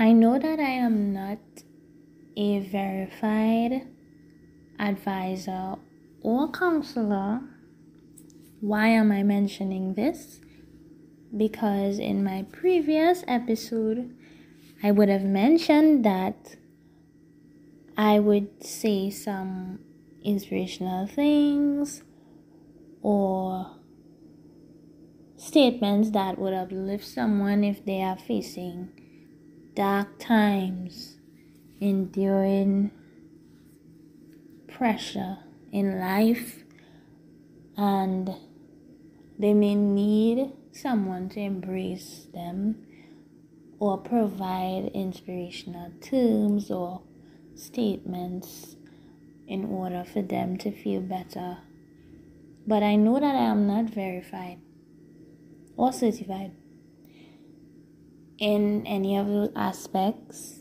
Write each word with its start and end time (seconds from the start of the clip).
I 0.00 0.12
know 0.12 0.38
that 0.38 0.60
I 0.60 0.70
am 0.70 1.12
not 1.12 1.40
a 2.36 2.60
verified 2.60 3.88
advisor 4.78 5.74
or 6.20 6.52
counselor. 6.52 7.40
Why 8.60 8.90
am 8.90 9.10
I 9.10 9.24
mentioning 9.24 9.94
this? 9.94 10.40
Because 11.36 11.98
in 11.98 12.22
my 12.22 12.44
previous 12.52 13.24
episode, 13.26 14.14
I 14.84 14.92
would 14.92 15.08
have 15.08 15.24
mentioned 15.24 16.04
that 16.04 16.54
I 17.96 18.20
would 18.20 18.64
say 18.64 19.10
some 19.10 19.80
inspirational 20.22 21.08
things 21.08 22.04
or 23.02 23.74
statements 25.36 26.12
that 26.12 26.38
would 26.38 26.54
uplift 26.54 27.04
someone 27.04 27.64
if 27.64 27.84
they 27.84 28.00
are 28.00 28.16
facing 28.16 28.92
dark 29.78 30.18
times, 30.18 31.18
enduring 31.80 32.90
pressure 34.66 35.38
in 35.70 36.00
life, 36.00 36.64
and 37.76 38.34
they 39.38 39.54
may 39.54 39.76
need 39.76 40.50
someone 40.72 41.28
to 41.28 41.38
embrace 41.38 42.26
them 42.34 42.84
or 43.78 43.96
provide 43.96 44.90
inspirational 44.94 45.92
terms 46.00 46.72
or 46.72 47.00
statements 47.54 48.74
in 49.46 49.64
order 49.64 50.02
for 50.02 50.22
them 50.22 50.56
to 50.56 50.72
feel 50.72 51.00
better. 51.00 51.58
But 52.66 52.82
I 52.82 52.96
know 52.96 53.20
that 53.20 53.36
I 53.36 53.44
am 53.44 53.68
not 53.68 53.84
verified 53.84 54.58
or 55.76 55.92
certified 55.92 56.50
in 58.38 58.86
any 58.86 59.16
of 59.16 59.26
those 59.26 59.50
aspects 59.56 60.57